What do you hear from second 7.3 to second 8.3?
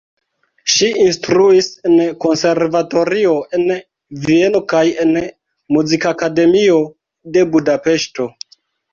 de Budapeŝto.